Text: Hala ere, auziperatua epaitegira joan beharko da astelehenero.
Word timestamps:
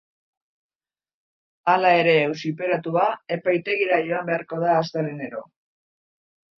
Hala 1.75 1.91
ere, 1.99 2.17
auziperatua 2.31 3.05
epaitegira 3.39 4.03
joan 4.11 4.35
beharko 4.35 4.67
da 4.69 4.77
astelehenero. 4.83 5.49